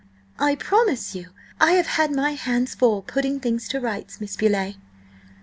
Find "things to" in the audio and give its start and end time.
3.39-3.79